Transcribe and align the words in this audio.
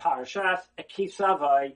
Parashas 0.00 0.60
Kisavai 0.96 1.74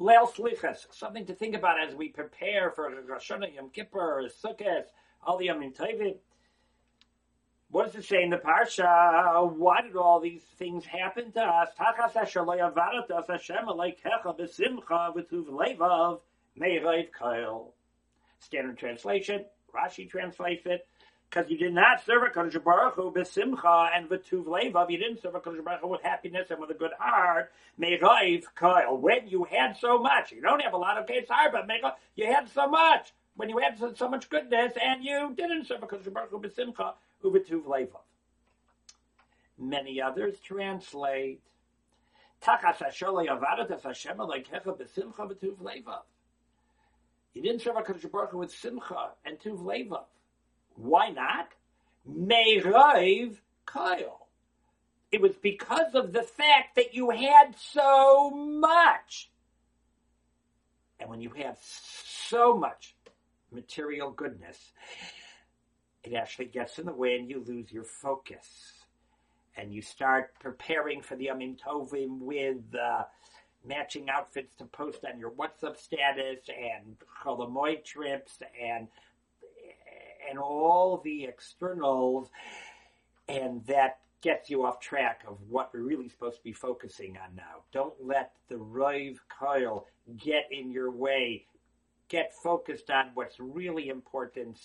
Leil 0.00 0.28
Slichas, 0.32 0.86
something 0.90 1.26
to 1.26 1.34
think 1.34 1.54
about 1.54 1.80
as 1.80 1.94
we 1.94 2.08
prepare 2.08 2.70
for 2.70 2.90
Rosh 3.06 3.30
Hashanah, 3.30 3.54
Yom 3.54 3.70
Kippur, 3.70 4.28
Sukkot, 4.42 4.84
all 5.24 5.38
the 5.38 5.46
Yom 5.46 5.60
Tovim. 5.72 6.16
What 7.70 7.86
does 7.86 7.94
it 7.94 8.06
say 8.06 8.22
in 8.22 8.30
the 8.30 8.36
parsha? 8.36 9.50
Why 9.56 9.80
did 9.80 9.96
all 9.96 10.20
these 10.20 10.42
things 10.58 10.84
happen 10.84 11.32
to 11.32 11.40
us? 11.40 11.70
Tachas 11.78 12.16
asher 12.16 12.42
lo 12.42 12.54
yavarat 12.54 13.10
us 13.10 13.26
Hashem 13.28 13.66
aleikecha 13.66 14.38
b'simcha 14.38 15.14
v'tuv 15.14 15.46
levav 15.46 16.20
meirayv 16.60 17.08
kail. 17.18 17.72
Standard 18.40 18.76
translation. 18.76 19.46
Rashi 19.74 20.10
translates 20.10 20.66
it 20.66 20.86
because 21.32 21.50
you 21.50 21.56
did 21.56 21.72
not 21.72 22.04
serve 22.04 22.30
HaKadosh 22.30 22.62
Baruch 22.62 22.94
Hu 22.94 23.10
b'simcha 23.10 23.90
and 23.96 24.08
v'tuv 24.08 24.44
levav. 24.44 24.90
You 24.90 24.98
didn't 24.98 25.22
serve 25.22 25.32
HaKadosh 25.32 25.64
Baruch 25.64 25.80
Hu 25.80 25.88
with 25.88 26.02
happiness 26.02 26.50
and 26.50 26.60
with 26.60 26.70
a 26.70 26.74
good 26.74 26.90
heart. 26.98 27.50
Meirayv 27.80 28.44
kail. 28.58 28.98
When 28.98 29.28
you 29.28 29.44
had 29.44 29.76
so 29.78 29.98
much, 29.98 30.32
you 30.32 30.42
don't 30.42 30.60
have 30.60 30.74
a 30.74 30.76
lot 30.76 30.98
of 30.98 31.06
kesar, 31.06 31.50
but 31.50 31.66
you 32.16 32.26
had 32.26 32.50
so 32.50 32.68
much. 32.68 33.12
When 33.34 33.48
you 33.48 33.58
had 33.58 33.78
so, 33.96 34.08
much 34.10 34.28
goodness 34.28 34.74
and 34.82 35.02
you 35.02 35.32
didn't 35.34 35.66
serve 35.66 35.80
HaKadosh 35.80 36.12
Baruch 36.12 36.30
Hu 36.30 36.40
b'simcha 36.40 36.92
Ubetuv 37.24 37.64
Levav. 37.64 38.00
Many 39.58 40.02
others 40.02 40.36
translate 40.44 41.40
Tachas 42.42 42.76
Hasholei 42.76 43.28
Avadatas 43.28 43.82
Hashem 43.82 44.18
Aleikecha 44.18 44.66
B'Simcha 44.66 45.30
B'Tuv 45.30 45.56
Levav. 45.62 46.02
You 47.32 47.42
didn't 47.42 47.62
serve 47.62 47.76
HaKadosh 47.76 48.10
Baruch 48.10 48.32
Hu 48.32 48.38
with 48.38 48.52
Simcha 48.52 49.12
and 49.24 49.38
Tuv 49.38 49.64
Levav. 49.64 50.04
Why 50.76 51.10
not? 51.10 51.48
Meiraiv 52.08 53.36
Kyle. 53.66 54.28
It 55.10 55.20
was 55.20 55.32
because 55.42 55.94
of 55.94 56.12
the 56.12 56.22
fact 56.22 56.76
that 56.76 56.94
you 56.94 57.10
had 57.10 57.54
so 57.58 58.30
much. 58.30 59.30
And 60.98 61.10
when 61.10 61.20
you 61.20 61.30
have 61.30 61.58
so 61.62 62.56
much 62.56 62.94
material 63.50 64.10
goodness, 64.10 64.72
it 66.02 66.14
actually 66.14 66.46
gets 66.46 66.78
in 66.78 66.86
the 66.86 66.92
way 66.92 67.16
and 67.16 67.28
you 67.28 67.44
lose 67.46 67.70
your 67.70 67.84
focus. 67.84 68.72
And 69.56 69.72
you 69.72 69.82
start 69.82 70.32
preparing 70.40 71.02
for 71.02 71.14
the 71.14 71.26
Yamim 71.26 71.58
Tovim 71.60 72.20
with 72.20 72.62
uh, 72.74 73.02
matching 73.66 74.08
outfits 74.08 74.56
to 74.56 74.64
post 74.64 75.04
on 75.04 75.18
your 75.18 75.30
WhatsApp 75.32 75.76
status 75.76 76.48
and 76.48 76.96
Chol 77.22 77.46
Hamoed 77.46 77.84
trips 77.84 78.38
and 78.60 78.88
and 80.28 80.38
all 80.38 81.00
the 81.04 81.24
externals, 81.24 82.30
and 83.28 83.64
that 83.66 83.98
gets 84.22 84.48
you 84.48 84.64
off 84.64 84.80
track 84.80 85.24
of 85.26 85.38
what 85.48 85.70
we're 85.74 85.82
really 85.82 86.08
supposed 86.08 86.36
to 86.36 86.44
be 86.44 86.52
focusing 86.52 87.18
on 87.18 87.34
now. 87.34 87.64
Don't 87.72 87.94
let 88.00 88.32
the 88.48 88.56
Rive 88.56 89.20
Coil 89.28 89.86
get 90.16 90.44
in 90.50 90.70
your 90.70 90.90
way 90.90 91.46
get 92.08 92.32
focused 92.34 92.90
on 92.90 93.10
what's 93.14 93.40
really 93.40 93.88
important. 93.88 94.58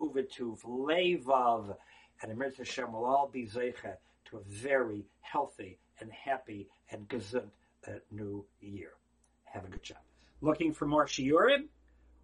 Uvetuv 0.00 0.60
levav. 0.64 1.76
And 2.22 2.32
Emir 2.32 2.52
Hashem 2.56 2.92
will 2.92 3.04
all 3.04 3.28
be 3.32 3.46
zeicha 3.46 3.96
to 4.26 4.36
a 4.38 4.40
very 4.48 5.04
healthy 5.20 5.78
and 6.00 6.10
happy 6.12 6.68
and 6.90 7.08
gesund 7.08 7.50
uh, 7.86 7.92
new 8.10 8.44
year. 8.60 8.90
Have 9.44 9.64
a 9.64 9.68
good 9.68 9.82
job. 9.82 9.98
Looking 10.40 10.72
for 10.72 10.86
more 10.86 11.06
shiurim? 11.06 11.68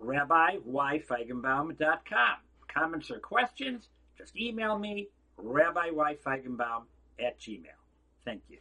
RabbiYFeigenbaum.com. 0.03 2.37
Comments 2.73 3.11
or 3.11 3.19
questions? 3.19 3.89
Just 4.17 4.37
email 4.37 4.79
me, 4.79 5.09
RabbiYFeigenbaum 5.43 6.85
at 7.19 7.41
gmail. 7.41 7.65
Thank 8.25 8.43
you. 8.49 8.59